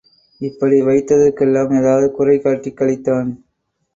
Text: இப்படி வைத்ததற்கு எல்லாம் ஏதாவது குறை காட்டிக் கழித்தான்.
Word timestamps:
இப்படி 0.41 0.81
வைத்ததற்கு 0.81 1.41
எல்லாம் 1.41 1.71
ஏதாவது 1.71 2.11
குறை 2.11 2.37
காட்டிக் 2.39 2.77
கழித்தான். 2.81 3.29